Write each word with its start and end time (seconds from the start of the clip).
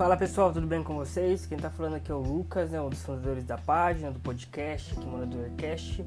Fala 0.00 0.16
pessoal, 0.16 0.50
tudo 0.50 0.66
bem 0.66 0.82
com 0.82 0.94
vocês? 0.94 1.44
Quem 1.44 1.58
tá 1.58 1.68
falando 1.68 1.96
aqui 1.96 2.10
é 2.10 2.14
o 2.14 2.20
Lucas, 2.20 2.70
né, 2.70 2.80
um 2.80 2.88
dos 2.88 3.02
fundadores 3.02 3.44
da 3.44 3.58
página, 3.58 4.10
do 4.10 4.18
podcast, 4.18 4.94
aqui 4.94 5.06
Moradorcast. 5.06 6.02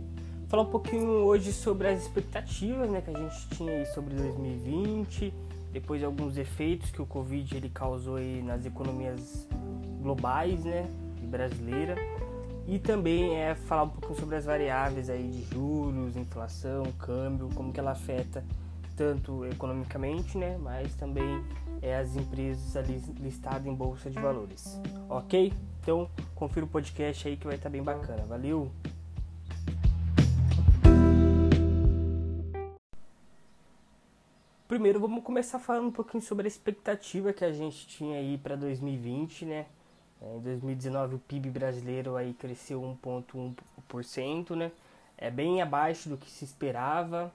Falar 0.47 0.63
um 0.63 0.71
pouquinho 0.71 1.07
hoje 1.07 1.53
sobre 1.53 1.87
as 1.87 2.01
expectativas 2.01 2.89
né, 2.89 3.01
que 3.01 3.11
a 3.11 3.19
gente 3.19 3.49
tinha 3.49 3.71
aí 3.71 3.85
sobre 3.85 4.15
2020, 4.15 5.31
depois 5.71 5.99
de 5.99 6.07
alguns 6.07 6.39
efeitos 6.39 6.89
que 6.89 7.03
o 7.03 7.05
Covid 7.05 7.55
ele 7.55 7.69
causou 7.69 8.15
aí 8.15 8.41
nas 8.41 8.65
economias 8.65 9.47
globais 10.01 10.65
né, 10.65 10.87
e 11.21 11.27
brasileira. 11.27 11.95
E 12.67 12.79
também 12.79 13.35
é 13.35 13.53
falar 13.53 13.83
um 13.83 13.89
pouquinho 13.89 14.19
sobre 14.19 14.37
as 14.37 14.45
variáveis 14.45 15.07
aí 15.07 15.27
de 15.27 15.43
juros, 15.53 16.17
inflação, 16.17 16.81
câmbio, 16.97 17.47
como 17.53 17.71
que 17.71 17.79
ela 17.79 17.91
afeta 17.91 18.43
tanto 18.95 19.45
economicamente, 19.45 20.37
né, 20.37 20.57
mas 20.57 20.93
também 20.95 21.43
é, 21.81 21.97
as 21.97 22.15
empresas 22.15 22.75
ali 22.75 23.01
listadas 23.19 23.65
em 23.65 23.73
bolsa 23.73 24.09
de 24.09 24.19
valores. 24.19 24.79
Ok? 25.09 25.53
Então 25.81 26.09
confira 26.35 26.65
o 26.65 26.69
podcast 26.69 27.27
aí 27.27 27.35
que 27.35 27.45
vai 27.45 27.55
estar 27.55 27.69
bem 27.69 27.83
bacana. 27.83 28.23
Valeu! 28.25 28.71
Primeiro 34.67 34.99
vamos 34.99 35.23
começar 35.23 35.59
falando 35.59 35.87
um 35.87 35.91
pouquinho 35.91 36.23
sobre 36.23 36.47
a 36.47 36.47
expectativa 36.47 37.31
que 37.31 37.45
a 37.45 37.51
gente 37.51 37.85
tinha 37.85 38.17
aí 38.17 38.39
para 38.39 38.55
2020, 38.55 39.45
né? 39.45 39.65
É, 40.19 40.35
em 40.35 40.39
2019 40.39 41.15
o 41.15 41.19
PIB 41.19 41.51
brasileiro 41.51 42.15
aí 42.15 42.33
cresceu 42.33 42.81
1,1%, 42.81 44.55
né? 44.55 44.71
É 45.15 45.29
bem 45.29 45.61
abaixo 45.61 46.09
do 46.09 46.17
que 46.17 46.27
se 46.31 46.43
esperava. 46.43 47.31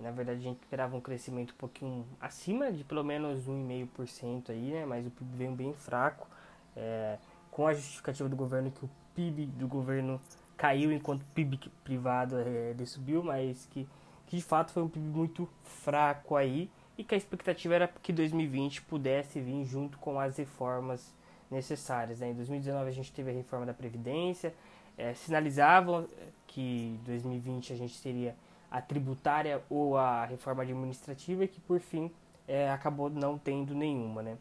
Na 0.00 0.10
verdade, 0.12 0.38
a 0.38 0.42
gente 0.42 0.60
esperava 0.62 0.96
um 0.96 1.00
crescimento 1.00 1.52
um 1.52 1.56
pouquinho 1.56 2.06
acima 2.20 2.70
de 2.70 2.84
pelo 2.84 3.02
menos 3.02 3.48
1,5% 3.48 4.50
aí, 4.50 4.70
né? 4.70 4.86
Mas 4.86 5.06
o 5.06 5.10
PIB 5.10 5.36
veio 5.36 5.52
bem 5.52 5.74
fraco, 5.74 6.28
é, 6.76 7.18
com 7.50 7.66
a 7.66 7.74
justificativa 7.74 8.28
do 8.28 8.36
governo 8.36 8.70
que 8.70 8.84
o 8.84 8.90
PIB 9.14 9.46
do 9.46 9.66
governo 9.66 10.20
caiu 10.56 10.92
enquanto 10.92 11.22
o 11.22 11.26
PIB 11.34 11.58
privado 11.82 12.36
é, 12.38 12.74
subiu, 12.84 13.22
mas 13.22 13.66
que, 13.66 13.88
que 14.26 14.36
de 14.36 14.42
fato 14.42 14.72
foi 14.72 14.82
um 14.82 14.88
PIB 14.88 15.06
muito 15.06 15.48
fraco 15.64 16.36
aí 16.36 16.70
e 16.96 17.02
que 17.02 17.14
a 17.14 17.18
expectativa 17.18 17.74
era 17.74 17.88
que 18.02 18.12
2020 18.12 18.82
pudesse 18.82 19.40
vir 19.40 19.64
junto 19.64 19.98
com 19.98 20.20
as 20.20 20.36
reformas 20.36 21.12
necessárias. 21.50 22.20
Né? 22.20 22.30
Em 22.30 22.34
2019 22.34 22.88
a 22.88 22.92
gente 22.92 23.12
teve 23.12 23.30
a 23.30 23.34
reforma 23.34 23.66
da 23.66 23.74
Previdência, 23.74 24.54
é, 24.96 25.14
sinalizavam 25.14 26.06
que 26.46 26.98
2020 27.04 27.72
a 27.72 27.76
gente 27.76 28.00
teria 28.00 28.34
a 28.70 28.80
tributária 28.80 29.62
ou 29.68 29.96
a 29.96 30.24
reforma 30.24 30.62
administrativa, 30.62 31.46
que 31.46 31.60
por 31.60 31.80
fim 31.80 32.10
é, 32.46 32.70
acabou 32.70 33.08
não 33.10 33.38
tendo 33.38 33.74
nenhuma. 33.74 34.22
Né? 34.22 34.38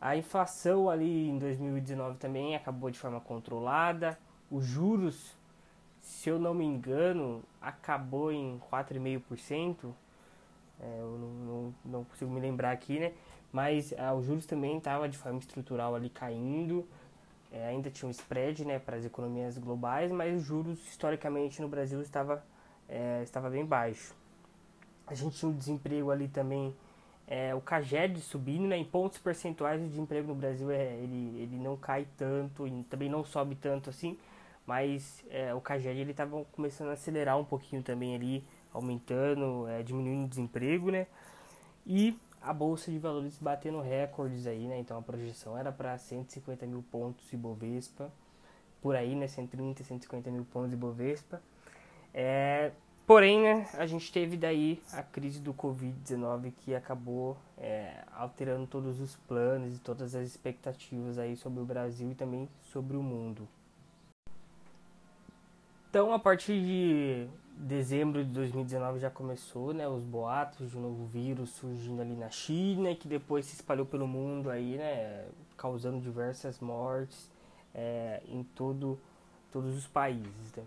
A 0.00 0.16
inflação 0.16 0.88
ali 0.88 1.28
em 1.28 1.38
2019 1.38 2.18
também 2.18 2.54
acabou 2.54 2.90
de 2.90 2.98
forma 2.98 3.20
controlada, 3.20 4.18
os 4.50 4.64
juros, 4.64 5.36
se 6.00 6.28
eu 6.28 6.38
não 6.38 6.54
me 6.54 6.64
engano, 6.64 7.42
acabou 7.60 8.32
em 8.32 8.60
4,5%. 8.70 9.92
É, 10.80 10.96
eu 11.00 11.18
não, 11.18 11.28
não, 11.28 11.74
não, 11.84 12.04
consigo 12.04 12.30
me 12.30 12.40
lembrar 12.40 12.70
aqui, 12.70 13.00
né? 13.00 13.12
Mas 13.52 13.92
ah, 13.98 14.14
os 14.14 14.24
juros 14.24 14.46
também 14.46 14.78
estavam 14.78 15.08
de 15.08 15.18
forma 15.18 15.38
estrutural 15.38 15.94
ali 15.94 16.08
caindo. 16.08 16.86
É, 17.50 17.66
ainda 17.66 17.90
tinha 17.90 18.08
um 18.08 18.10
spread 18.10 18.64
né, 18.64 18.78
para 18.78 18.96
as 18.96 19.04
economias 19.04 19.58
globais, 19.58 20.12
mas 20.12 20.36
os 20.36 20.44
juros 20.44 20.78
historicamente 20.86 21.60
no 21.60 21.68
Brasil 21.68 22.00
estava 22.00 22.44
é, 22.88 23.22
estava 23.22 23.50
bem 23.50 23.64
baixo. 23.64 24.14
A 25.06 25.14
gente 25.14 25.36
tinha 25.36 25.50
um 25.50 25.54
desemprego 25.54 26.10
ali 26.10 26.28
também, 26.28 26.74
é, 27.26 27.54
o 27.54 27.60
CAGED 27.60 28.20
subindo, 28.20 28.66
né, 28.66 28.76
em 28.76 28.84
pontos 28.84 29.18
percentuais 29.18 29.82
o 29.82 29.86
desemprego 29.86 30.28
no 30.28 30.34
Brasil 30.34 30.70
é, 30.70 30.94
ele, 30.96 31.40
ele 31.40 31.56
não 31.56 31.76
cai 31.76 32.06
tanto 32.16 32.66
e 32.66 32.82
também 32.84 33.08
não 33.08 33.24
sobe 33.24 33.54
tanto 33.54 33.90
assim, 33.90 34.18
mas 34.66 35.24
é, 35.30 35.54
o 35.54 35.60
CAGED 35.60 36.00
ele 36.00 36.10
estava 36.10 36.44
começando 36.52 36.88
a 36.88 36.92
acelerar 36.92 37.38
um 37.38 37.44
pouquinho 37.44 37.82
também 37.82 38.14
ali, 38.14 38.44
aumentando, 38.72 39.66
é, 39.68 39.82
diminuindo 39.82 40.26
o 40.26 40.28
desemprego, 40.28 40.90
né, 40.90 41.06
e 41.86 42.18
a 42.42 42.52
bolsa 42.52 42.90
de 42.90 42.98
valores 42.98 43.38
batendo 43.38 43.80
recordes 43.80 44.46
aí, 44.46 44.66
né? 44.66 44.78
Então 44.78 44.98
a 44.98 45.02
projeção 45.02 45.56
era 45.56 45.72
para 45.72 45.96
150 45.98 46.66
mil 46.66 46.82
pontos 46.90 47.28
de 47.28 47.36
Bovespa, 47.36 48.10
por 48.80 48.94
aí, 48.94 49.14
né? 49.14 49.26
130, 49.26 49.84
150 49.84 50.30
mil 50.30 50.44
pontos 50.44 50.70
de 50.70 50.76
Bovespa. 50.76 51.42
É, 52.12 52.72
porém, 53.06 53.42
né, 53.42 53.68
a 53.74 53.86
gente 53.86 54.12
teve 54.12 54.36
daí 54.36 54.82
a 54.92 55.02
crise 55.02 55.40
do 55.40 55.54
Covid-19 55.54 56.52
que 56.60 56.74
acabou 56.74 57.36
é, 57.56 58.04
alterando 58.12 58.66
todos 58.66 59.00
os 59.00 59.16
planos 59.16 59.76
e 59.76 59.78
todas 59.78 60.14
as 60.14 60.26
expectativas 60.26 61.18
aí 61.18 61.36
sobre 61.36 61.60
o 61.60 61.64
Brasil 61.64 62.10
e 62.10 62.14
também 62.14 62.48
sobre 62.64 62.96
o 62.96 63.02
mundo. 63.02 63.48
Então, 65.90 66.12
a 66.12 66.18
partir 66.18 66.60
de 66.60 67.28
dezembro 67.56 68.24
de 68.24 68.30
2019 68.30 69.00
já 69.00 69.10
começou, 69.10 69.72
né, 69.72 69.88
os 69.88 70.04
boatos 70.04 70.70
de 70.70 70.76
um 70.76 70.82
novo 70.82 71.06
vírus 71.06 71.50
surgindo 71.50 72.00
ali 72.00 72.14
na 72.14 72.30
China, 72.30 72.94
que 72.94 73.08
depois 73.08 73.46
se 73.46 73.54
espalhou 73.54 73.86
pelo 73.86 74.06
mundo 74.06 74.50
aí, 74.50 74.76
né, 74.76 75.26
causando 75.56 75.98
diversas 75.98 76.60
mortes 76.60 77.30
é, 77.74 78.22
em 78.28 78.42
todo, 78.42 78.98
todos 79.50 79.74
os 79.76 79.86
países. 79.86 80.52
Né? 80.56 80.62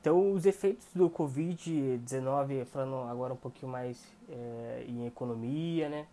Então, 0.00 0.32
os 0.32 0.46
efeitos 0.46 0.86
do 0.94 1.10
Covid-19, 1.10 2.64
falando 2.64 3.08
agora 3.10 3.34
um 3.34 3.36
pouquinho 3.36 3.70
mais 3.70 4.02
é, 4.30 4.84
em 4.88 5.06
economia, 5.06 5.90
né, 5.90 6.06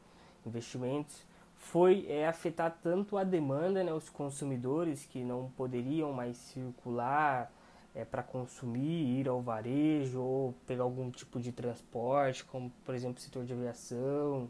investimentos, 0.46 1.24
foi 1.56 2.06
é, 2.10 2.28
afetar 2.28 2.78
tanto 2.84 3.18
a 3.18 3.24
demanda, 3.24 3.84
né, 3.86 3.94
os 3.94 4.10
consumidores 4.10 5.06
que 5.06 5.24
não 5.24 5.50
poderiam 5.56 6.12
mais 6.12 6.36
circular 6.38 7.50
é, 7.96 8.04
para 8.04 8.22
consumir, 8.22 9.20
ir 9.20 9.28
ao 9.30 9.42
varejo 9.42 10.22
ou 10.22 10.54
pegar 10.68 10.84
algum 10.84 11.10
tipo 11.10 11.40
de 11.40 11.54
transporte, 11.54 12.44
como 12.44 12.70
por 12.86 12.94
exemplo 12.94 13.20
o 13.20 13.22
setor 13.22 13.46
de 13.46 13.54
aviação, 13.54 14.50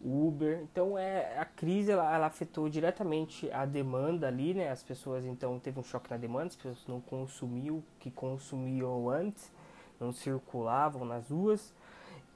Uber. 0.00 0.60
Então 0.62 0.96
é 0.98 1.38
a 1.38 1.44
crise 1.44 1.90
ela, 1.90 2.14
ela, 2.14 2.26
afetou 2.26 2.68
diretamente 2.68 3.50
a 3.50 3.64
demanda 3.64 4.28
ali, 4.28 4.54
né? 4.54 4.70
As 4.70 4.82
pessoas 4.82 5.24
então 5.24 5.58
teve 5.58 5.78
um 5.78 5.82
choque 5.82 6.10
na 6.10 6.16
demanda, 6.16 6.46
as 6.46 6.56
pessoas 6.56 6.86
não 6.86 7.00
consumiam 7.00 7.76
o 7.76 7.84
que 7.98 8.10
consumiam 8.10 9.08
antes, 9.08 9.50
não 9.98 10.12
circulavam 10.12 11.04
nas 11.04 11.30
ruas 11.30 11.72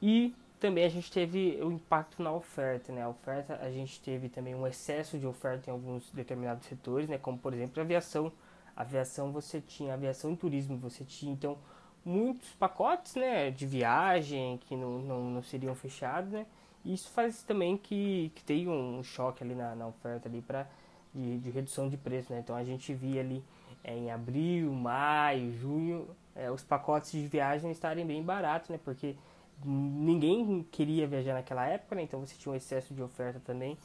e 0.03 0.34
também 0.59 0.84
a 0.84 0.88
gente 0.88 1.10
teve 1.10 1.59
o 1.62 1.72
impacto 1.72 2.22
na 2.22 2.32
oferta, 2.32 2.93
né? 2.93 3.03
A 3.03 3.09
oferta 3.09 3.59
a 3.62 3.71
gente 3.71 4.00
teve 4.00 4.28
também 4.28 4.54
um 4.54 4.66
excesso 4.66 5.19
de 5.19 5.27
oferta 5.27 5.71
em 5.71 5.72
alguns 5.72 6.10
determinados 6.10 6.66
setores, 6.66 7.09
né? 7.09 7.19
Como 7.19 7.38
por 7.38 7.54
exemplo 7.54 7.81
a 7.81 7.82
aviação. 7.84 8.32
A 8.77 8.82
aviação 8.82 9.32
você 9.32 9.60
tinha 9.60 9.94
aviação 9.94 10.32
e 10.32 10.37
turismo, 10.37 10.77
você 10.77 11.04
tinha 11.04 11.32
então 11.32 11.59
muitos 12.04 12.50
pacotes, 12.54 13.15
né? 13.15 13.50
De 13.50 13.66
viagem 13.66 14.59
que 14.59 14.77
não, 14.77 14.98
não, 14.98 15.31
não 15.31 15.42
seriam 15.42 15.75
fechados, 15.75 16.32
né? 16.32 16.47
Isso 16.84 17.10
faz 17.10 17.42
também 17.42 17.76
que, 17.76 18.32
que 18.34 18.42
tenha 18.42 18.70
um 18.70 19.02
choque 19.02 19.44
ali 19.44 19.54
na, 19.54 19.74
na 19.74 19.86
oferta 19.86 20.28
ali 20.28 20.41
para 20.41 20.66
de, 21.14 21.38
de, 21.38 21.50
redução 21.50 21.88
de 21.88 21.96
preço, 21.96 22.32
né? 22.32 22.41
Então 22.41 22.56
a 22.56 22.64
gente 22.64 22.94
via 22.94 23.20
ali 23.20 23.42
é, 23.84 23.96
em 23.96 24.10
abril, 24.10 24.72
maio, 24.72 25.52
junho, 25.52 26.08
é, 26.34 26.50
os 26.50 26.62
pacotes 26.62 27.12
de 27.12 27.26
viagem 27.26 27.70
estarem 27.70 28.06
bem 28.06 28.22
baratos, 28.22 28.70
né? 28.70 28.78
Porque 28.82 29.16
ninguém 29.64 30.66
queria 30.70 31.06
viajar 31.06 31.34
naquela 31.34 31.66
época, 31.66 31.96
né? 31.96 32.02
Então 32.02 32.20
você 32.20 32.34
tinha 32.36 32.52
um 32.52 32.56
excesso 32.56 32.94
de 32.94 33.02
oferta 33.02 33.41
também 33.44 33.76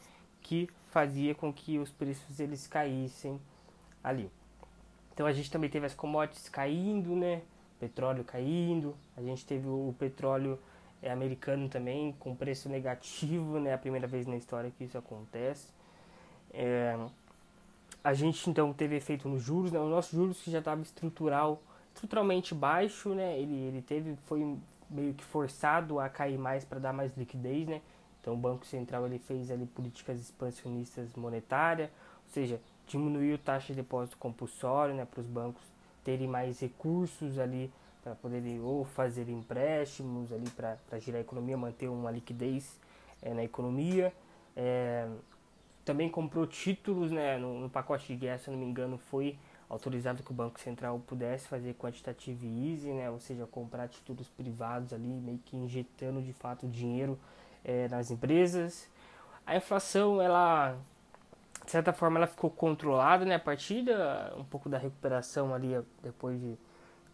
que 0.42 0.70
fazia 0.92 1.34
com 1.34 1.52
que 1.52 1.80
os 1.80 1.90
preços 1.90 2.40
eles 2.40 2.68
caíssem 2.68 3.40
ali. 4.04 4.30
Então 5.14 5.26
a 5.26 5.34
gente 5.34 5.50
também 5.52 5.70
teve 5.70 5.86
as 5.86 5.94
commodities 5.94 6.48
caindo, 6.48 7.16
né? 7.16 7.42
Petróleo 7.80 8.24
caindo, 8.24 8.96
a 9.18 9.22
gente 9.22 9.46
teve 9.46 9.68
o 9.68 9.94
petróleo 10.00 10.58
é 11.08 11.12
americano 11.12 11.70
também, 11.70 12.14
com 12.20 12.36
preço 12.36 12.70
negativo, 12.70 13.60
né? 13.60 13.74
A 13.74 13.78
primeira 13.78 14.08
vez 14.08 14.26
na 14.26 14.36
história 14.36 14.72
que 14.72 14.84
isso 14.84 14.98
acontece. 14.98 15.68
É, 16.54 16.98
a 18.04 18.14
gente 18.14 18.50
então 18.50 18.74
teve 18.74 18.96
efeito 18.96 19.28
nos 19.28 19.42
juros, 19.42 19.72
né? 19.72 19.80
O 19.80 19.90
nosso 19.90 20.16
juros 20.16 20.42
que 20.42 20.52
já 20.52 20.60
estava 20.60 20.82
estrutural, 20.82 21.62
estruturalmente 21.94 22.54
baixo, 22.54 23.10
né? 23.14 23.38
Ele, 23.40 23.56
ele 23.56 23.82
teve, 23.82 24.16
foi 24.26 24.58
meio 24.90 25.14
que 25.14 25.24
forçado 25.24 26.00
a 26.00 26.10
cair 26.10 26.38
mais 26.38 26.64
para 26.64 26.80
dar 26.80 26.94
mais 26.94 27.16
liquidez, 27.18 27.68
né? 27.68 27.82
Então 28.22 28.34
o 28.34 28.38
Banco 28.38 28.66
Central 28.66 29.06
ele 29.06 29.20
fez 29.20 29.52
ali 29.52 29.66
políticas 29.66 30.20
expansionistas 30.20 31.14
monetárias, 31.14 31.90
ou 32.28 32.34
seja, 32.34 32.60
diminuiu 32.88 33.38
taxa 33.38 33.68
de 33.68 33.82
depósito 33.82 34.18
compulsório, 34.18 34.96
né? 34.96 35.06
Para 35.06 35.22
os 35.22 35.28
bancos 35.28 35.64
terem 36.04 36.28
mais 36.28 36.60
recursos 36.60 37.38
ali 37.38 37.72
para 38.06 38.14
poder 38.14 38.60
ou 38.62 38.86
fazer 38.86 39.28
empréstimos 39.30 40.32
ali 40.32 40.48
para 40.52 40.78
girar 41.00 41.18
a 41.18 41.22
economia, 41.22 41.58
manter 41.58 41.88
uma 41.88 42.12
liquidez 42.12 42.80
é, 43.20 43.34
na 43.34 43.44
economia. 43.44 44.14
É, 44.56 45.08
também 45.84 46.08
comprou 46.08 46.46
títulos 46.46 47.12
né, 47.12 47.36
no, 47.40 47.62
no, 47.62 47.68
pacote 47.68 48.06
de 48.06 48.16
guerra, 48.16 48.38
se 48.38 48.52
não 48.52 48.60
me 48.60 48.66
engano, 48.66 49.00
foi 49.00 49.40
autorizado 49.68 50.22
que 50.22 50.30
o 50.30 50.36
Banco 50.36 50.60
Central 50.60 51.02
pudesse 51.08 51.48
fazer 51.48 51.74
quantitative 51.74 52.46
easing, 52.46 52.94
né, 52.94 53.10
ou 53.10 53.20
seja, 53.20 53.48
comprar 53.48 53.88
títulos 53.88 54.30
privados 54.30 54.94
ali, 54.94 55.08
meio 55.08 55.40
que 55.40 55.58
injetando 55.58 56.22
de 56.22 56.32
fato 56.32 56.68
dinheiro 56.68 57.18
é, 57.64 57.88
nas 57.88 58.12
empresas. 58.12 58.88
A 59.48 59.56
inflação 59.56 60.22
ela 60.22 60.78
de 61.66 61.72
certa 61.72 61.92
forma 61.92 62.20
ela 62.20 62.28
ficou 62.28 62.52
controlada, 62.52 63.26
né? 63.26 63.36
A 63.36 63.40
partir 63.40 63.82
da, 63.82 64.32
um 64.38 64.44
pouco 64.44 64.70
da 64.70 64.78
recuperação 64.78 65.52
ali 65.52 65.70
depois 66.04 66.40
de, 66.40 66.56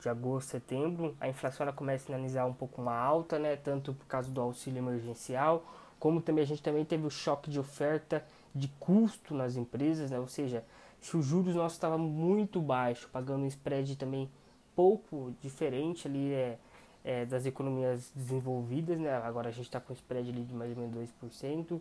de 0.01 0.09
agosto, 0.09 0.49
setembro, 0.49 1.15
a 1.19 1.29
inflação 1.29 1.63
ela 1.63 1.73
começa 1.73 2.03
a 2.03 2.05
sinalizar 2.07 2.47
um 2.47 2.53
pouco 2.53 2.81
uma 2.81 2.95
alta, 2.95 3.37
né? 3.37 3.55
Tanto 3.55 3.93
por 3.93 4.05
causa 4.07 4.29
do 4.29 4.41
auxílio 4.41 4.79
emergencial, 4.79 5.63
como 5.99 6.21
também 6.21 6.43
a 6.43 6.47
gente 6.47 6.63
também 6.63 6.83
teve 6.83 7.05
o 7.05 7.09
choque 7.09 7.49
de 7.49 7.59
oferta 7.59 8.25
de 8.53 8.67
custo 8.79 9.33
nas 9.33 9.55
empresas, 9.55 10.11
né? 10.11 10.19
Ou 10.19 10.27
seja, 10.27 10.65
se 10.99 11.15
os 11.15 11.25
juros 11.25 11.55
nossos 11.55 11.77
estavam 11.77 11.99
muito 11.99 12.59
baixo, 12.59 13.09
pagando 13.11 13.43
um 13.43 13.47
spread 13.47 13.95
também 13.95 14.29
pouco 14.75 15.33
diferente 15.41 16.07
ali 16.07 16.33
é, 16.33 16.57
é 17.03 17.25
das 17.25 17.45
economias 17.45 18.11
desenvolvidas, 18.15 18.99
né? 18.99 19.13
Agora 19.17 19.49
a 19.49 19.51
gente 19.51 19.65
está 19.65 19.79
com 19.79 19.93
um 19.93 19.95
spread 19.95 20.29
ali 20.29 20.43
de 20.43 20.53
mais 20.53 20.75
ou 20.75 20.83
menos 20.83 21.09
2%. 21.21 21.79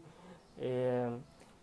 É, 0.59 1.11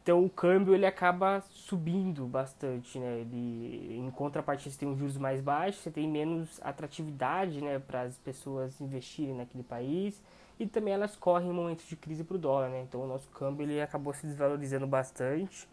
então 0.08 0.24
o 0.24 0.30
câmbio 0.30 0.74
ele 0.74 0.86
acaba 0.86 1.42
subindo 1.50 2.26
bastante, 2.28 2.98
né? 2.98 3.20
Ele, 3.20 3.98
em 3.98 4.10
contrapartida 4.10 4.72
você 4.72 4.80
tem 4.80 4.88
um 4.88 4.96
juros 4.96 5.18
mais 5.18 5.42
baixos, 5.42 5.84
você 5.84 5.92
tem 5.92 6.08
menos 6.08 6.62
atratividade, 6.64 7.60
né, 7.60 7.78
para 7.78 8.04
as 8.04 8.18
pessoas 8.18 8.80
investirem 8.80 9.36
naquele 9.36 9.66
país 9.66 10.24
e 10.58 10.66
também 10.66 10.94
elas 10.94 11.18
correm 11.18 11.52
momentos 11.52 11.86
de 11.90 11.98
crise 11.98 12.24
para 12.24 12.36
o 12.36 12.40
dólar, 12.40 12.70
né? 12.70 12.84
Então 12.84 13.02
o 13.02 13.06
nosso 13.06 13.28
câmbio 13.32 13.66
ele 13.66 13.82
acabou 13.82 14.14
se 14.14 14.26
desvalorizando 14.26 14.88
bastante, 14.88 15.68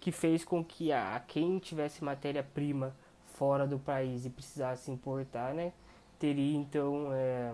que 0.00 0.10
fez 0.10 0.44
com 0.44 0.64
que 0.64 0.90
a 0.90 1.22
quem 1.24 1.56
tivesse 1.60 2.02
matéria-prima 2.02 2.92
fora 3.34 3.68
do 3.68 3.78
país 3.78 4.26
e 4.26 4.30
precisasse 4.30 4.90
importar, 4.90 5.54
né, 5.54 5.72
teria 6.18 6.56
então 6.56 7.10
é, 7.12 7.52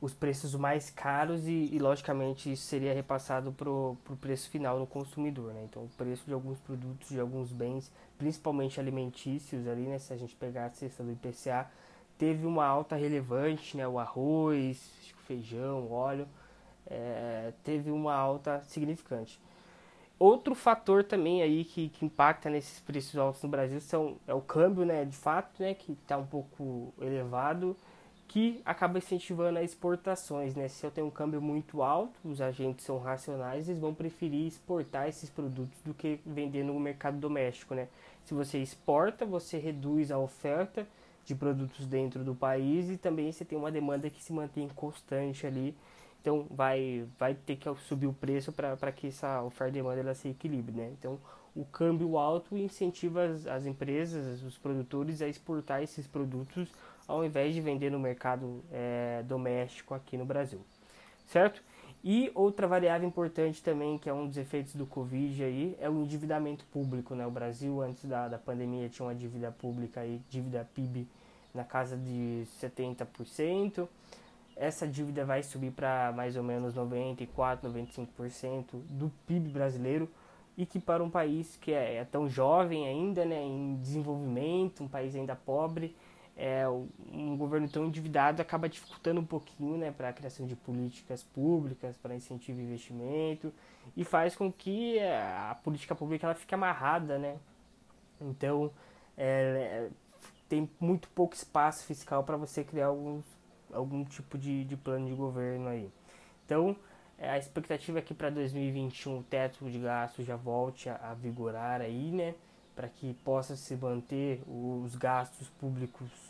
os 0.00 0.14
preços 0.14 0.54
mais 0.54 0.90
caros 0.90 1.46
e, 1.46 1.70
e, 1.72 1.78
logicamente 1.78 2.52
isso 2.52 2.64
seria 2.64 2.94
repassado 2.94 3.50
para 3.52 3.68
o 3.68 3.96
preço 4.20 4.48
final 4.48 4.78
no 4.78 4.86
consumidor, 4.86 5.52
né? 5.52 5.64
Então 5.64 5.84
o 5.84 5.88
preço 5.88 6.24
de 6.24 6.32
alguns 6.32 6.58
produtos, 6.60 7.08
de 7.08 7.18
alguns 7.18 7.52
bens, 7.52 7.90
principalmente 8.16 8.78
alimentícios 8.78 9.66
ali, 9.66 9.82
né? 9.82 9.98
Se 9.98 10.12
a 10.12 10.16
gente 10.16 10.36
pegar 10.36 10.66
a 10.66 10.70
cesta 10.70 11.02
do 11.02 11.10
IPCA, 11.10 11.68
teve 12.16 12.46
uma 12.46 12.64
alta 12.64 12.94
relevante, 12.94 13.76
né? 13.76 13.88
O 13.88 13.98
arroz, 13.98 14.88
feijão, 15.26 15.90
óleo, 15.90 16.28
é, 16.86 17.52
teve 17.64 17.90
uma 17.90 18.14
alta 18.14 18.62
significante. 18.68 19.40
Outro 20.16 20.54
fator 20.54 21.02
também 21.04 21.42
aí 21.42 21.64
que, 21.64 21.88
que 21.88 22.04
impacta 22.04 22.48
nesses 22.48 22.80
preços 22.80 23.16
altos 23.16 23.42
no 23.42 23.48
Brasil 23.48 23.80
são, 23.80 24.16
é 24.28 24.34
o 24.34 24.40
câmbio, 24.40 24.84
né? 24.84 25.04
De 25.04 25.16
fato, 25.16 25.60
né? 25.60 25.74
Que 25.74 25.92
está 25.92 26.16
um 26.16 26.26
pouco 26.26 26.94
elevado 27.00 27.76
que 28.28 28.60
acaba 28.62 28.98
incentivando 28.98 29.58
as 29.58 29.64
exportações, 29.64 30.54
né? 30.54 30.68
Se 30.68 30.84
eu 30.84 30.90
tenho 30.90 31.06
um 31.06 31.10
câmbio 31.10 31.40
muito 31.40 31.82
alto, 31.82 32.20
os 32.22 32.42
agentes 32.42 32.84
são 32.84 32.98
racionais, 32.98 33.68
eles 33.68 33.80
vão 33.80 33.94
preferir 33.94 34.46
exportar 34.46 35.08
esses 35.08 35.30
produtos 35.30 35.80
do 35.82 35.94
que 35.94 36.20
vender 36.26 36.62
no 36.62 36.78
mercado 36.78 37.18
doméstico, 37.18 37.74
né? 37.74 37.88
Se 38.26 38.34
você 38.34 38.58
exporta, 38.58 39.24
você 39.24 39.56
reduz 39.56 40.10
a 40.10 40.18
oferta 40.18 40.86
de 41.24 41.34
produtos 41.34 41.86
dentro 41.86 42.22
do 42.22 42.34
país 42.34 42.90
e 42.90 42.98
também 42.98 43.32
você 43.32 43.46
tem 43.46 43.58
uma 43.58 43.72
demanda 43.72 44.10
que 44.10 44.22
se 44.22 44.32
mantém 44.32 44.68
constante 44.68 45.46
ali. 45.46 45.74
Então 46.20 46.46
vai, 46.50 47.06
vai 47.18 47.34
ter 47.34 47.56
que 47.56 47.68
subir 47.86 48.06
o 48.06 48.12
preço 48.12 48.52
para 48.52 48.92
que 48.92 49.06
essa 49.06 49.42
oferta 49.42 49.70
e 49.70 49.80
demanda 49.80 50.00
ela 50.00 50.14
se 50.14 50.28
equilibre, 50.28 50.76
né? 50.76 50.92
Então 50.98 51.18
o 51.56 51.64
câmbio 51.64 52.18
alto 52.18 52.56
incentiva 52.58 53.24
as, 53.24 53.46
as 53.46 53.64
empresas, 53.64 54.42
os 54.42 54.58
produtores 54.58 55.22
a 55.22 55.28
exportar 55.28 55.82
esses 55.82 56.06
produtos 56.06 56.68
ao 57.08 57.24
invés 57.24 57.54
de 57.54 57.60
vender 57.60 57.90
no 57.90 57.98
mercado 57.98 58.62
é, 58.70 59.24
doméstico 59.26 59.94
aqui 59.94 60.16
no 60.18 60.26
Brasil, 60.26 60.60
certo? 61.26 61.62
E 62.04 62.30
outra 62.34 62.68
variável 62.68 63.08
importante 63.08 63.62
também, 63.62 63.98
que 63.98 64.08
é 64.08 64.12
um 64.12 64.28
dos 64.28 64.36
efeitos 64.36 64.76
do 64.76 64.86
Covid 64.86 65.42
aí, 65.42 65.76
é 65.80 65.90
o 65.90 66.00
endividamento 66.00 66.64
público, 66.66 67.14
né? 67.14 67.26
O 67.26 67.30
Brasil, 67.30 67.80
antes 67.80 68.04
da, 68.04 68.28
da 68.28 68.38
pandemia, 68.38 68.88
tinha 68.88 69.06
uma 69.06 69.14
dívida 69.14 69.50
pública 69.50 70.02
aí, 70.02 70.22
dívida 70.30 70.68
PIB 70.74 71.08
na 71.52 71.64
casa 71.64 71.96
de 71.96 72.44
70%. 72.60 73.88
Essa 74.54 74.86
dívida 74.86 75.24
vai 75.24 75.42
subir 75.42 75.72
para 75.72 76.12
mais 76.12 76.36
ou 76.36 76.42
menos 76.42 76.74
94, 76.74 77.68
95% 77.70 78.64
do 78.88 79.10
PIB 79.26 79.48
brasileiro 79.48 80.08
e 80.56 80.66
que 80.66 80.80
para 80.80 81.02
um 81.02 81.08
país 81.08 81.56
que 81.56 81.72
é, 81.72 81.96
é 81.96 82.04
tão 82.04 82.28
jovem 82.28 82.86
ainda, 82.86 83.24
né, 83.24 83.40
em 83.40 83.76
desenvolvimento, 83.76 84.82
um 84.82 84.88
país 84.88 85.14
ainda 85.14 85.36
pobre, 85.36 85.94
é, 86.40 86.68
um 86.68 87.36
governo 87.36 87.68
tão 87.68 87.84
endividado 87.84 88.40
acaba 88.40 88.68
dificultando 88.68 89.20
um 89.20 89.24
pouquinho 89.24 89.76
né, 89.76 89.90
para 89.90 90.10
a 90.10 90.12
criação 90.12 90.46
de 90.46 90.54
políticas 90.54 91.24
públicas, 91.24 91.96
para 91.96 92.14
incentivo 92.14 92.60
ao 92.60 92.64
investimento 92.64 93.52
e 93.96 94.04
faz 94.04 94.36
com 94.36 94.50
que 94.52 94.98
é, 94.98 95.18
a 95.18 95.56
política 95.64 95.96
pública 95.96 96.28
ela 96.28 96.36
fique 96.36 96.54
amarrada. 96.54 97.18
Né? 97.18 97.36
Então, 98.20 98.70
é, 99.16 99.88
tem 100.48 100.70
muito 100.78 101.08
pouco 101.08 101.34
espaço 101.34 101.84
fiscal 101.84 102.22
para 102.22 102.36
você 102.36 102.62
criar 102.62 102.86
alguns, 102.86 103.24
algum 103.72 104.04
tipo 104.04 104.38
de, 104.38 104.64
de 104.64 104.76
plano 104.76 105.08
de 105.08 105.14
governo 105.14 105.66
aí. 105.66 105.90
Então, 106.46 106.76
é, 107.18 107.30
a 107.30 107.36
expectativa 107.36 107.98
é 107.98 108.02
que 108.02 108.14
para 108.14 108.30
2021 108.30 109.18
o 109.18 109.22
teto 109.24 109.68
de 109.68 109.80
gastos 109.80 110.24
já 110.24 110.36
volte 110.36 110.88
a, 110.88 110.94
a 111.02 111.14
vigorar 111.14 111.80
aí, 111.80 112.12
né? 112.12 112.36
Para 112.76 112.88
que 112.88 113.12
possa 113.24 113.56
se 113.56 113.74
manter 113.74 114.40
os 114.46 114.94
gastos 114.94 115.48
públicos 115.48 116.27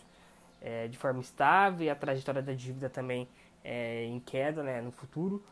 é, 0.61 0.89
de 0.89 0.99
forma 0.99 1.21
estável 1.21 1.87
e 1.87 1.91
a 1.91 1.95
trajetória 1.95 2.43
da 2.43 2.53
dívida 2.53 2.89
também 2.89 3.29
é, 3.65 4.05
em 4.05 4.21
queda 4.21 4.63
né, 4.63 4.81
no 4.81 4.91
futuro, 4.91 5.43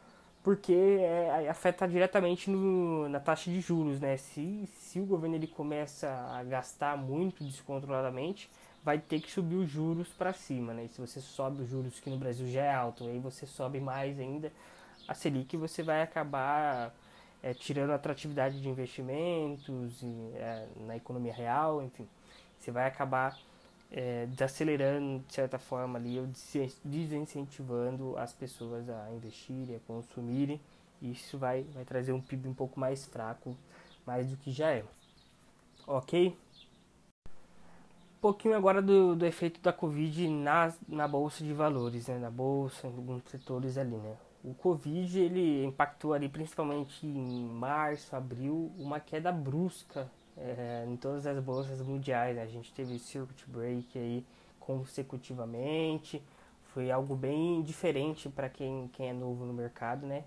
porque 0.43 0.99
é, 1.00 1.49
afeta 1.49 1.87
diretamente 1.87 2.50
no, 2.50 3.08
na 3.08 3.20
taxa 3.20 3.50
de 3.50 3.61
juros. 3.61 4.00
Né? 4.00 4.17
Se, 4.17 4.69
se 4.79 5.00
o 5.00 5.06
governo 5.06 5.37
ele 5.37 5.47
começa 5.47 6.08
a 6.08 6.43
gastar 6.44 6.97
muito 6.97 7.44
descontroladamente, 7.44 8.50
vai 8.82 8.99
ter 8.99 9.20
que 9.20 9.31
subir 9.31 9.56
os 9.56 9.69
juros 9.69 10.08
para 10.08 10.32
cima. 10.32 10.73
Né? 10.73 10.85
E 10.85 10.88
se 10.88 11.00
você 11.00 11.20
sobe 11.20 11.62
os 11.62 11.69
juros, 11.69 11.99
que 11.99 12.09
no 12.09 12.17
Brasil 12.17 12.47
já 12.49 12.62
é 12.62 12.73
alto, 12.73 13.05
aí 13.05 13.19
você 13.19 13.47
sobe 13.47 13.81
mais 13.81 14.19
ainda 14.20 14.52
a 15.09 15.14
Selic, 15.14 15.56
você 15.56 15.82
vai 15.82 16.02
acabar 16.02 16.94
é, 17.43 17.55
tirando 17.55 17.91
atratividade 17.91 18.61
de 18.61 18.69
investimentos 18.69 20.02
e, 20.02 20.32
é, 20.35 20.67
na 20.87 20.97
economia 20.97 21.32
real, 21.32 21.82
enfim. 21.82 22.09
Você 22.59 22.70
vai 22.70 22.87
acabar 22.87 23.37
é, 23.91 24.27
desacelerando 24.27 25.25
de 25.27 25.35
certa 25.35 25.59
forma 25.59 25.99
ali, 25.99 26.19
ou 26.19 26.29
desincentivando 26.85 28.17
as 28.17 28.33
pessoas 28.33 28.88
a 28.88 29.11
investirem, 29.12 29.77
a 29.77 29.81
consumirem. 29.87 30.61
Isso 31.00 31.38
vai, 31.38 31.62
vai 31.75 31.85
trazer 31.85 32.12
um 32.12 32.21
PIB 32.21 32.49
um 32.49 32.55
pouco 32.55 32.81
mais 32.81 33.05
fraco, 33.05 33.57
mais 34.07 34.28
do 34.28 34.37
que 34.37 34.50
já 34.50 34.71
é. 34.71 34.85
Ok? 35.87 36.37
Um 38.16 38.21
pouquinho 38.21 38.57
agora 38.57 38.83
do, 38.83 39.14
do 39.14 39.26
efeito 39.26 39.61
da 39.61 39.73
Covid 39.73 40.28
na, 40.28 40.73
na 40.88 41.07
bolsa 41.07 41.45
de 41.45 41.52
valores, 41.52 42.09
né? 42.09 42.19
Na 42.19 42.31
bolsa, 42.31 42.88
em 42.88 42.97
alguns 42.97 43.23
setores 43.25 43.78
ali, 43.78 43.95
né? 43.95 44.16
O 44.43 44.55
Covid 44.55 45.19
ele 45.19 45.64
impactou 45.64 46.12
ali 46.12 46.28
principalmente 46.28 47.07
em 47.07 47.47
março, 47.47 48.16
abril, 48.16 48.73
uma 48.78 48.99
queda 48.99 49.31
brusca 49.31 50.11
é, 50.37 50.85
em 50.88 50.97
todas 50.97 51.26
as 51.26 51.38
bolsas 51.43 51.81
mundiais. 51.81 52.37
Né? 52.37 52.43
A 52.43 52.47
gente 52.47 52.73
teve 52.73 52.99
circuit 52.99 53.45
break 53.49 53.99
aí 53.99 54.25
consecutivamente. 54.61 56.23
Foi 56.73 56.90
algo 56.90 57.14
bem 57.14 57.62
diferente 57.62 58.28
para 58.28 58.49
quem, 58.49 58.88
quem 58.93 59.09
é 59.09 59.12
novo 59.12 59.45
no 59.45 59.52
mercado, 59.52 60.07
né? 60.07 60.25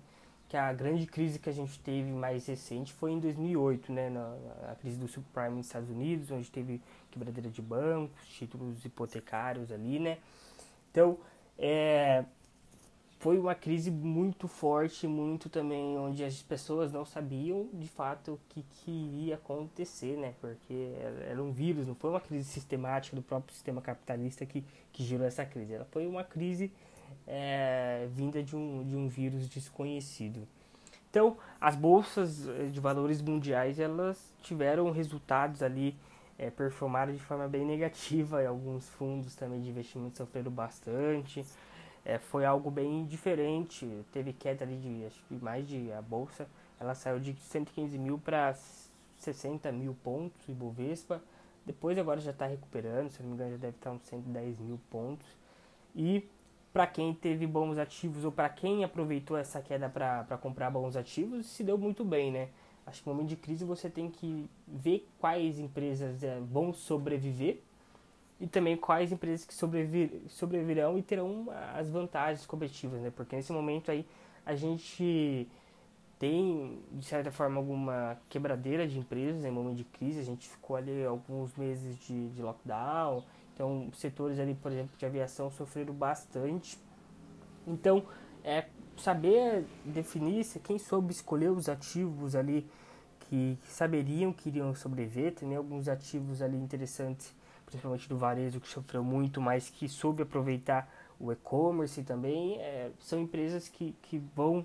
Que 0.48 0.56
a 0.56 0.72
grande 0.72 1.06
crise 1.06 1.38
que 1.38 1.48
a 1.48 1.52
gente 1.52 1.78
teve 1.78 2.10
mais 2.10 2.46
recente 2.46 2.92
foi 2.92 3.12
em 3.12 3.20
2008, 3.20 3.92
né? 3.92 4.10
Na, 4.10 4.36
na 4.66 4.74
crise 4.74 4.98
do 4.98 5.06
subprime 5.06 5.56
nos 5.56 5.66
Estados 5.66 5.88
Unidos, 5.88 6.30
onde 6.30 6.50
teve 6.50 6.80
quebradeira 7.10 7.48
de 7.48 7.62
bancos, 7.62 8.26
títulos 8.28 8.84
hipotecários 8.84 9.70
ali, 9.70 10.00
né? 10.00 10.18
Então, 10.90 11.18
é, 11.56 12.24
foi 13.20 13.38
uma 13.38 13.54
crise 13.54 13.90
muito 13.90 14.48
forte, 14.48 15.06
muito 15.06 15.50
também 15.50 15.98
onde 15.98 16.24
as 16.24 16.40
pessoas 16.40 16.90
não 16.90 17.04
sabiam 17.04 17.68
de 17.74 17.86
fato 17.86 18.32
o 18.32 18.40
que, 18.48 18.62
que 18.62 18.90
iria 18.90 19.34
acontecer, 19.34 20.16
né? 20.16 20.32
Porque 20.40 20.94
era 21.28 21.40
um 21.42 21.52
vírus, 21.52 21.86
não 21.86 21.94
foi 21.94 22.08
uma 22.08 22.20
crise 22.20 22.44
sistemática 22.48 23.14
do 23.14 23.20
próprio 23.20 23.52
sistema 23.52 23.82
capitalista 23.82 24.46
que, 24.46 24.64
que 24.90 25.04
gerou 25.04 25.26
essa 25.26 25.44
crise. 25.44 25.74
Ela 25.74 25.86
foi 25.90 26.06
uma 26.06 26.24
crise 26.24 26.72
é, 27.26 28.08
vinda 28.10 28.42
de 28.42 28.56
um, 28.56 28.82
de 28.84 28.96
um 28.96 29.06
vírus 29.06 29.50
desconhecido. 29.50 30.48
Então, 31.10 31.36
as 31.60 31.76
bolsas 31.76 32.48
eh, 32.48 32.70
de 32.72 32.80
valores 32.80 33.20
mundiais 33.20 33.78
elas 33.78 34.32
tiveram 34.42 34.90
resultados 34.90 35.62
ali 35.62 35.94
é, 36.38 36.48
performaram 36.48 37.12
de 37.12 37.20
forma 37.20 37.46
bem 37.46 37.66
negativa. 37.66 38.42
E 38.42 38.46
alguns 38.46 38.88
fundos 38.88 39.34
também 39.34 39.60
de 39.60 39.68
investimento 39.68 40.16
sofreram 40.16 40.50
bastante 40.50 41.44
é, 42.04 42.18
foi 42.18 42.44
algo 42.44 42.70
bem 42.70 43.04
diferente. 43.04 43.86
Teve 44.12 44.32
queda 44.32 44.64
ali 44.64 44.76
de 44.76 45.06
acho 45.06 45.22
que 45.24 45.34
mais 45.34 45.66
de 45.66 45.92
a 45.92 46.02
bolsa, 46.02 46.48
ela 46.78 46.94
saiu 46.94 47.20
de 47.20 47.34
115 47.34 47.98
mil 47.98 48.18
para 48.18 48.54
60 49.16 49.70
mil 49.72 49.94
pontos 50.02 50.48
e 50.48 50.52
Bovespa. 50.52 51.22
Depois 51.64 51.98
agora 51.98 52.20
já 52.20 52.30
está 52.30 52.46
recuperando, 52.46 53.10
se 53.10 53.22
não 53.22 53.30
me 53.30 53.34
engano 53.34 53.52
já 53.52 53.58
deve 53.58 53.76
estar 53.76 53.92
uns 53.92 54.02
110 54.02 54.58
mil 54.58 54.80
pontos. 54.90 55.26
E 55.94 56.28
para 56.72 56.86
quem 56.86 57.12
teve 57.12 57.46
bons 57.46 57.78
ativos 57.78 58.24
ou 58.24 58.32
para 58.32 58.48
quem 58.48 58.82
aproveitou 58.84 59.36
essa 59.36 59.60
queda 59.60 59.88
para 59.88 60.38
comprar 60.38 60.70
bons 60.70 60.96
ativos, 60.96 61.46
se 61.46 61.62
deu 61.62 61.76
muito 61.76 62.04
bem, 62.04 62.30
né? 62.30 62.48
Acho 62.86 63.02
que 63.02 63.08
no 63.08 63.14
momento 63.14 63.28
de 63.28 63.36
crise 63.36 63.64
você 63.64 63.90
tem 63.90 64.10
que 64.10 64.48
ver 64.66 65.06
quais 65.18 65.58
empresas 65.58 66.22
é, 66.22 66.40
vão 66.40 66.72
sobreviver 66.72 67.62
e 68.40 68.46
também 68.46 68.76
quais 68.76 69.12
empresas 69.12 69.44
que 69.44 69.52
sobrevir, 69.52 70.22
sobreviverão 70.28 70.96
e 70.96 71.02
terão 71.02 71.46
as 71.74 71.90
vantagens 71.90 72.46
competitivas, 72.46 73.00
né? 73.02 73.12
Porque 73.14 73.36
nesse 73.36 73.52
momento 73.52 73.90
aí 73.90 74.06
a 74.46 74.54
gente 74.54 75.46
tem, 76.18 76.78
de 76.92 77.04
certa 77.06 77.30
forma, 77.30 77.56
alguma 77.56 78.18
quebradeira 78.28 78.86
de 78.86 78.98
empresas 78.98 79.44
em 79.44 79.50
momento 79.50 79.76
de 79.76 79.84
crise. 79.84 80.20
A 80.20 80.24
gente 80.24 80.48
ficou 80.48 80.76
ali 80.76 81.04
alguns 81.04 81.56
meses 81.56 81.98
de, 82.00 82.28
de 82.28 82.42
lockdown. 82.42 83.24
Então, 83.54 83.90
setores 83.94 84.38
ali, 84.38 84.54
por 84.54 84.70
exemplo, 84.70 84.90
de 84.98 85.06
aviação 85.06 85.50
sofreram 85.50 85.94
bastante. 85.94 86.78
Então, 87.66 88.04
é 88.44 88.66
saber 88.98 89.64
definir 89.84 90.44
se 90.44 90.58
quem 90.60 90.78
soube 90.78 91.10
escolher 91.10 91.50
os 91.50 91.70
ativos 91.70 92.34
ali 92.34 92.68
que, 93.20 93.58
que 93.62 93.72
saberiam 93.72 94.30
que 94.30 94.50
iriam 94.50 94.74
sobreviver. 94.74 95.34
Tem 95.34 95.56
alguns 95.56 95.88
ativos 95.88 96.42
ali 96.42 96.58
interessantes, 96.58 97.34
principalmente 97.70 98.08
do 98.08 98.16
varejo, 98.16 98.60
que 98.60 98.68
sofreu 98.68 99.02
muito, 99.02 99.40
mas 99.40 99.70
que 99.70 99.88
soube 99.88 100.22
aproveitar 100.22 100.92
o 101.18 101.32
e-commerce 101.32 102.02
também. 102.02 102.58
É, 102.58 102.90
são 102.98 103.20
empresas 103.20 103.68
que, 103.68 103.94
que 104.02 104.18
vão 104.34 104.64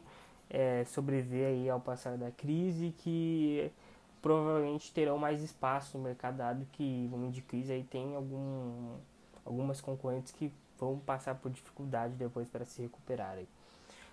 é, 0.50 0.84
sobreviver 0.86 1.48
aí 1.48 1.70
ao 1.70 1.80
passar 1.80 2.18
da 2.18 2.32
crise 2.32 2.94
que 2.98 3.72
provavelmente 4.22 4.92
terão 4.92 5.18
mais 5.18 5.44
espaço 5.44 5.98
no 5.98 6.04
mercado 6.04 6.38
dado 6.38 6.66
que 6.72 7.08
momento 7.12 7.34
de 7.34 7.42
crise 7.42 7.72
aí 7.72 7.84
tem 7.84 8.16
algum, 8.16 8.96
algumas 9.46 9.80
concorrentes 9.80 10.32
que 10.32 10.52
vão 10.80 10.98
passar 10.98 11.36
por 11.36 11.52
dificuldade 11.52 12.16
depois 12.16 12.48
para 12.48 12.66
se 12.66 12.82
recuperarem. 12.82 13.48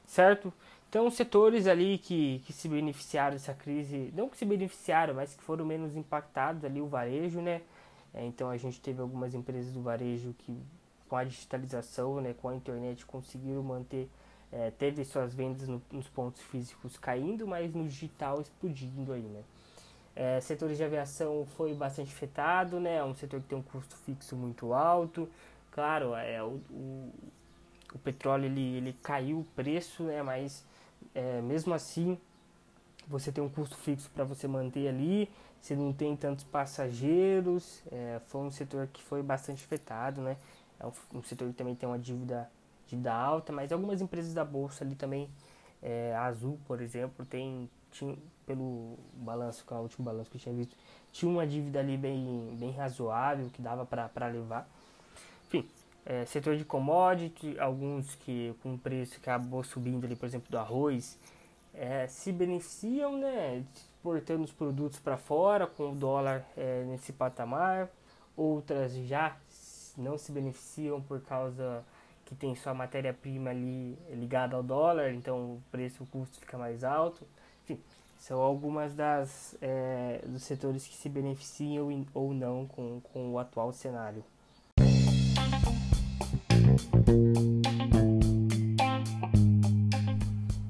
Certo? 0.06 0.52
Então, 0.88 1.10
setores 1.10 1.66
ali 1.66 1.96
que, 1.96 2.42
que 2.44 2.52
se 2.52 2.68
beneficiaram 2.68 3.32
dessa 3.32 3.54
crise, 3.54 4.12
não 4.14 4.28
que 4.28 4.36
se 4.36 4.44
beneficiaram, 4.44 5.14
mas 5.14 5.34
que 5.34 5.42
foram 5.42 5.64
menos 5.64 5.96
impactados 5.96 6.62
ali, 6.64 6.82
o 6.82 6.86
varejo, 6.86 7.40
né? 7.40 7.62
É, 8.14 8.24
então, 8.24 8.50
a 8.50 8.56
gente 8.56 8.80
teve 8.80 9.00
algumas 9.00 9.34
empresas 9.34 9.72
do 9.72 9.82
varejo 9.82 10.34
que, 10.38 10.56
com 11.08 11.16
a 11.16 11.24
digitalização, 11.24 12.20
né, 12.20 12.34
com 12.34 12.48
a 12.48 12.54
internet, 12.54 13.06
conseguiram 13.06 13.62
manter 13.62 14.08
é, 14.52 14.70
teve 14.70 15.02
suas 15.04 15.34
vendas 15.34 15.66
no, 15.66 15.80
nos 15.90 16.06
pontos 16.08 16.42
físicos 16.42 16.98
caindo, 16.98 17.46
mas 17.46 17.72
no 17.72 17.88
digital 17.88 18.40
explodindo 18.40 19.12
aí, 19.12 19.22
né? 19.22 19.42
É, 20.14 20.40
setores 20.42 20.76
de 20.76 20.84
aviação 20.84 21.46
foi 21.56 21.72
bastante 21.72 22.12
afetado, 22.12 22.78
né? 22.78 22.96
É 22.96 23.04
um 23.04 23.14
setor 23.14 23.40
que 23.40 23.46
tem 23.46 23.56
um 23.56 23.62
custo 23.62 23.96
fixo 23.96 24.36
muito 24.36 24.74
alto. 24.74 25.26
Claro, 25.70 26.14
é, 26.14 26.42
o, 26.42 26.60
o, 26.70 27.10
o 27.94 27.98
petróleo 27.98 28.44
ele, 28.44 28.76
ele 28.76 28.92
caiu 29.02 29.40
o 29.40 29.44
preço, 29.56 30.02
né? 30.02 30.22
Mas 30.22 30.66
é, 31.14 31.40
mesmo 31.40 31.72
assim 31.72 32.18
você 33.08 33.32
tem 33.32 33.42
um 33.42 33.48
custo 33.48 33.76
fixo 33.76 34.10
para 34.14 34.24
você 34.24 34.46
manter 34.46 34.86
ali. 34.86 35.30
Você 35.62 35.76
não 35.76 35.92
tem 35.92 36.16
tantos 36.16 36.44
passageiros. 36.44 37.82
É, 37.90 38.20
foi 38.26 38.40
um 38.42 38.50
setor 38.50 38.88
que 38.88 39.00
foi 39.02 39.22
bastante 39.22 39.64
afetado, 39.64 40.20
né? 40.20 40.36
É 40.80 40.84
um, 40.84 40.92
um 41.14 41.22
setor 41.22 41.48
que 41.48 41.54
também 41.54 41.76
tem 41.76 41.88
uma 41.88 41.98
dívida 41.98 42.50
dívida 42.88 43.14
alta, 43.14 43.52
mas 43.52 43.72
algumas 43.72 44.02
empresas 44.02 44.34
da 44.34 44.44
bolsa 44.44 44.84
ali 44.84 44.94
também, 44.94 45.30
é, 45.80 46.14
a 46.14 46.24
Azul, 46.24 46.58
por 46.66 46.82
exemplo, 46.82 47.24
tem 47.24 47.70
tinha, 47.90 48.16
pelo 48.44 48.98
balanço, 49.14 49.64
com 49.64 49.74
o 49.76 49.82
último 49.82 50.04
balanço 50.04 50.30
que 50.30 50.36
eu 50.36 50.40
tinha 50.40 50.54
visto, 50.54 50.76
tinha 51.12 51.30
uma 51.30 51.46
dívida 51.46 51.78
ali 51.78 51.96
bem, 51.96 52.56
bem 52.58 52.72
razoável 52.72 53.48
que 53.50 53.62
dava 53.62 53.86
para 53.86 54.26
levar. 54.26 54.68
Enfim, 55.46 55.68
é, 56.04 56.24
setor 56.26 56.56
de 56.56 56.64
commodity, 56.64 57.58
alguns 57.58 58.14
que 58.16 58.54
com 58.62 58.76
preço 58.76 59.20
que 59.20 59.30
acabou 59.30 59.62
subindo 59.62 60.04
ali, 60.04 60.16
por 60.16 60.26
exemplo, 60.26 60.50
do 60.50 60.58
arroz, 60.58 61.18
é, 61.72 62.06
se 62.08 62.32
beneficiam, 62.32 63.16
né, 63.16 63.64
exportando 64.02 64.42
os 64.42 64.52
produtos 64.52 64.98
para 64.98 65.16
fora 65.16 65.64
com 65.64 65.92
o 65.92 65.94
dólar 65.94 66.44
é, 66.56 66.82
nesse 66.84 67.12
patamar. 67.12 67.88
Outras 68.36 68.92
já 69.06 69.36
não 69.96 70.18
se 70.18 70.32
beneficiam 70.32 71.00
por 71.00 71.20
causa 71.20 71.84
que 72.24 72.34
tem 72.34 72.56
sua 72.56 72.74
matéria-prima 72.74 73.50
ali 73.50 73.96
ligada 74.10 74.56
ao 74.56 74.62
dólar, 74.62 75.12
então 75.12 75.36
o 75.36 75.62
preço, 75.70 76.02
o 76.02 76.06
custo 76.06 76.40
fica 76.40 76.58
mais 76.58 76.82
alto. 76.82 77.24
Enfim, 77.62 77.80
são 78.18 78.40
algumas 78.40 78.92
das 78.92 79.56
é, 79.62 80.20
dos 80.26 80.42
setores 80.42 80.88
que 80.88 80.96
se 80.96 81.08
beneficiam 81.08 81.88
ou 82.12 82.34
não 82.34 82.66
com, 82.66 83.00
com 83.12 83.32
o 83.32 83.38
atual 83.38 83.72
cenário. 83.72 84.24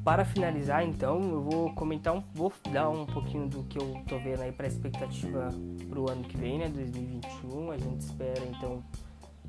Para 0.04 0.24
finalizar, 0.24 0.84
então, 0.84 1.20
eu 1.22 1.42
vou 1.42 1.72
comentar 1.74 2.12
um, 2.12 2.22
vou 2.34 2.52
dar 2.72 2.88
um 2.88 3.06
pouquinho 3.06 3.48
do 3.48 3.62
que 3.64 3.78
eu 3.78 4.02
tô 4.08 4.18
vendo 4.18 4.42
aí 4.42 4.50
para 4.50 4.66
expectativa 4.66 5.48
para 5.88 6.00
o 6.00 6.10
ano 6.10 6.24
que 6.24 6.36
vem, 6.36 6.58
né, 6.58 6.68
2021. 6.68 7.70
A 7.70 7.78
gente 7.78 8.00
espera 8.00 8.42
então 8.46 8.82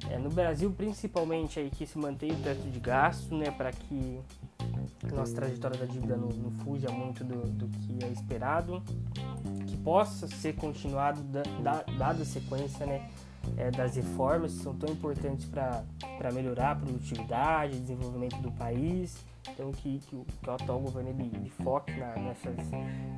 é, 0.10 0.18
no 0.20 0.30
Brasil, 0.30 0.72
principalmente, 0.72 1.60
aí 1.60 1.72
que 1.72 1.88
se 1.88 1.98
mantenha 1.98 2.34
o 2.34 2.38
teto 2.38 2.70
de 2.70 2.80
gasto, 2.80 3.36
né, 3.36 3.50
para 3.50 3.72
que 3.72 4.20
nossa 5.12 5.34
trajetória 5.34 5.78
da 5.78 5.86
dívida 5.86 6.16
não, 6.16 6.30
não 6.30 6.52
fuja 6.52 6.90
muito 6.90 7.24
do, 7.24 7.50
do, 7.50 7.68
que 7.68 8.06
é 8.06 8.10
esperado, 8.10 8.82
que 9.66 9.78
possa 9.78 10.28
ser 10.28 10.54
continuado 10.56 11.22
da, 11.24 11.42
da, 11.62 11.84
dada 11.98 12.22
a 12.22 12.26
sequência, 12.26 12.86
né, 12.86 13.10
é, 13.58 13.72
das 13.72 13.96
reformas 13.96 14.54
que 14.54 14.62
são 14.62 14.76
tão 14.76 14.94
importantes 14.94 15.46
para 15.46 16.32
melhorar 16.32 16.72
a 16.72 16.76
produtividade, 16.76 17.80
desenvolvimento 17.80 18.38
do 18.38 18.52
país. 18.52 19.18
Então, 19.50 19.72
que, 19.72 20.00
que, 20.00 20.16
o, 20.16 20.26
que 20.26 20.50
o 20.50 20.54
atual 20.54 20.80
governo 20.80 21.10
ele, 21.10 21.30
ele 21.34 21.50
foque 21.50 21.92
na, 21.94 22.16
nessas, 22.16 22.56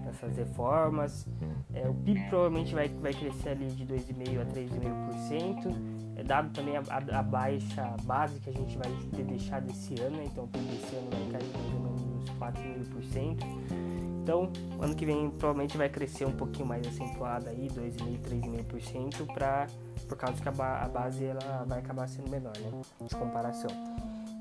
nessas 0.04 0.38
reformas. 0.38 1.28
É, 1.74 1.88
o 1.88 1.94
PIB 1.94 2.20
provavelmente 2.30 2.74
vai, 2.74 2.88
vai 2.90 3.14
crescer 3.14 3.50
ali 3.50 3.68
de 3.68 3.86
2,5% 3.86 4.42
a 4.42 4.46
3,5%. 4.46 6.16
É 6.18 6.24
dado 6.24 6.52
também 6.52 6.78
a, 6.78 6.84
a, 6.90 7.20
a, 7.20 7.24
baixa 7.24 7.96
base 8.04 8.40
que 8.40 8.50
a 8.50 8.54
gente 8.54 8.78
vai 8.78 8.92
ter 9.16 9.24
deixado 9.24 9.70
esse 9.70 10.00
ano, 10.02 10.18
né? 10.18 10.24
então 10.26 10.46
o 10.46 10.48
PIB 10.48 10.66
desse 10.66 10.96
ano 10.96 11.10
vai 11.12 11.40
cair 11.40 11.52
mais 11.54 11.74
ou 11.74 11.80
menos 11.80 12.02
uns 12.02 12.30
4,5%. 12.40 13.86
Então, 14.24 14.52
ano 14.80 14.96
que 14.96 15.06
vem 15.06 15.30
provavelmente 15.30 15.78
vai 15.78 15.88
crescer 15.88 16.26
um 16.26 16.32
pouquinho 16.32 16.66
mais 16.66 16.88
acentuado 16.88 17.48
aí, 17.48 17.68
2,5%, 17.68 18.22
3,5% 18.22 19.34
para 19.34 19.68
por 20.08 20.18
causa 20.18 20.42
que 20.42 20.50
a, 20.50 20.84
a 20.84 20.88
base 20.88 21.26
ela 21.26 21.64
vai 21.68 21.80
acabar 21.80 22.08
sendo 22.08 22.30
menor, 22.30 22.54
né, 22.58 22.82
de 23.08 23.16
comparação. 23.16 23.70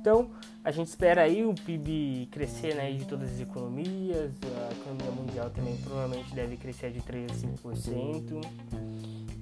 Então, 0.04 0.28
a 0.62 0.70
gente 0.70 0.88
espera 0.88 1.22
aí 1.22 1.46
o 1.46 1.54
PIB 1.54 2.28
crescer 2.30 2.74
né, 2.74 2.92
de 2.92 3.06
todas 3.06 3.32
as 3.32 3.40
economias, 3.40 4.34
a 4.44 4.72
economia 4.74 5.10
mundial 5.10 5.48
também 5.48 5.78
provavelmente 5.78 6.34
deve 6.34 6.58
crescer 6.58 6.92
de 6.92 7.00
3 7.00 7.30
a 7.30 7.34
5%. 7.34 8.46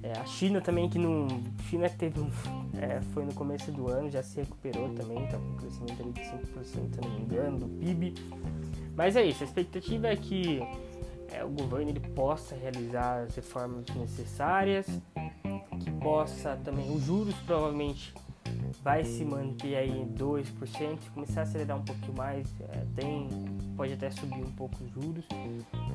É, 0.01 0.17
a 0.17 0.25
China 0.25 0.61
também, 0.61 0.87
que 0.89 0.97
não. 0.97 1.27
China 1.69 1.89
teve 1.89 2.17
um, 2.17 2.29
é, 2.79 3.01
foi 3.13 3.25
no 3.25 3.33
começo 3.33 3.73
do 3.73 3.89
ano, 3.89 4.09
já 4.09 4.23
se 4.23 4.39
recuperou 4.39 4.87
também, 4.93 5.25
está 5.25 5.37
com 5.37 5.43
um 5.43 5.57
crescimento 5.57 6.01
ali 6.01 6.13
de 6.13 6.21
5%, 6.21 6.63
se 6.63 7.01
não 7.01 7.09
me 7.09 7.21
engano, 7.23 7.59
do 7.59 7.67
PIB. 7.67 8.13
Mas 8.95 9.17
é 9.17 9.25
isso, 9.25 9.43
a 9.43 9.45
expectativa 9.45 10.07
é 10.07 10.15
que 10.15 10.61
é, 11.33 11.43
o 11.43 11.49
governo 11.49 11.89
ele 11.89 11.99
possa 11.99 12.55
realizar 12.55 13.23
as 13.23 13.35
reformas 13.35 13.85
necessárias, 13.97 14.87
que 15.83 15.91
possa 15.99 16.57
também, 16.63 16.89
os 16.89 17.03
juros 17.03 17.35
provavelmente 17.45 18.13
vai 18.83 19.05
se 19.05 19.23
manter 19.23 19.77
aí 19.77 19.89
em 19.89 20.07
2%, 20.13 20.99
começar 21.13 21.39
a 21.39 21.43
acelerar 21.43 21.77
um 21.77 21.85
pouquinho 21.85 22.17
mais, 22.17 22.53
é, 22.59 22.85
tem, 22.93 23.29
pode 23.77 23.93
até 23.93 24.11
subir 24.11 24.43
um 24.43 24.51
pouco 24.51 24.75
os 24.83 24.91
juros, 24.91 25.25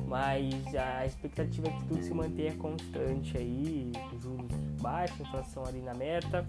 mas 0.07 0.53
a 0.75 1.05
expectativa 1.05 1.67
é 1.67 1.71
que 1.71 1.85
tudo 1.85 2.03
se 2.03 2.13
mantenha 2.13 2.55
constante 2.55 3.37
aí, 3.37 3.91
juros 4.19 4.51
baixos, 4.81 5.19
inflação 5.19 5.63
ali 5.65 5.81
na 5.81 5.93
meta, 5.93 6.47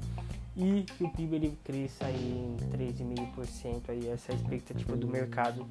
e 0.56 0.82
que 0.82 1.04
o 1.04 1.10
PIB 1.10 1.36
ele 1.36 1.58
cresça 1.62 2.06
aí 2.06 2.56
em 2.56 2.56
3,5% 2.70 3.82
aí 3.88 4.08
essa 4.08 4.32
é 4.32 4.34
a 4.34 4.38
expectativa 4.38 4.96
do 4.96 5.06
mercado 5.06 5.66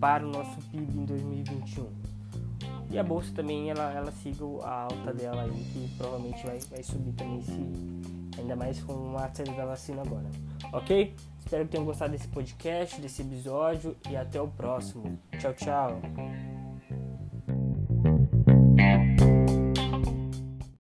para 0.00 0.24
o 0.24 0.30
nosso 0.30 0.56
PIB 0.70 0.96
em 0.96 1.04
2021. 1.04 1.88
E 2.90 2.98
a 2.98 3.02
bolsa 3.02 3.32
também 3.34 3.70
ela, 3.70 3.92
ela 3.92 4.12
siga 4.12 4.44
a 4.62 4.82
alta 4.82 5.12
dela 5.12 5.42
aí, 5.42 5.64
que 5.72 5.88
provavelmente 5.96 6.46
vai, 6.46 6.58
vai 6.70 6.82
subir 6.82 7.12
também 7.12 7.42
se 7.42 8.23
ainda 8.44 8.56
mais 8.56 8.82
com 8.82 9.16
a 9.16 9.32
saída 9.34 9.52
da 9.52 9.64
vacina 9.64 10.02
agora. 10.02 10.30
Ok? 10.72 11.14
Espero 11.40 11.64
que 11.64 11.72
tenham 11.72 11.84
gostado 11.84 12.12
desse 12.12 12.28
podcast, 12.28 13.00
desse 13.00 13.22
episódio 13.22 13.96
e 14.08 14.16
até 14.16 14.40
o 14.40 14.48
próximo. 14.48 15.18
Tchau, 15.38 15.52
tchau. 15.54 16.43